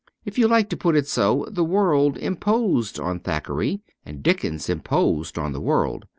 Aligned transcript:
If 0.25 0.39
you 0.39 0.47
like 0.47 0.67
to 0.71 0.75
put 0.77 0.95
it 0.95 1.07
so: 1.07 1.45
the 1.51 1.63
world 1.63 2.17
imposed 2.17 2.99
on 2.99 3.19
Thackeray, 3.19 3.81
and 4.03 4.23
Dickens 4.23 4.67
imposed 4.67 5.37
on 5.37 5.51
the 5.53 5.61
world. 5.61 6.07